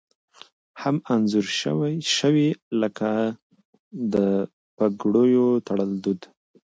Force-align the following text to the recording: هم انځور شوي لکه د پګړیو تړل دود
هم 0.81 0.95
انځور 1.13 1.47
شوي 2.17 2.47
لکه 2.81 3.09
د 4.13 4.15
پګړیو 4.77 5.47
تړل 5.67 5.91
دود 6.03 6.21